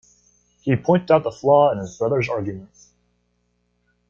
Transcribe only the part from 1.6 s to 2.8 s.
in his brother’s argument.